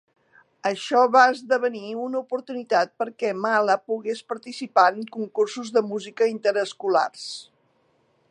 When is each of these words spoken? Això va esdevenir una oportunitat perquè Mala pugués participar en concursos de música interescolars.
Això 0.67 1.01
va 1.15 1.25
esdevenir 1.33 1.89
una 2.05 2.21
oportunitat 2.21 2.93
perquè 3.03 3.33
Mala 3.43 3.75
pugués 3.91 4.23
participar 4.33 4.87
en 4.95 5.05
concursos 5.17 5.71
de 5.77 5.87
música 5.91 6.31
interescolars. 6.33 7.29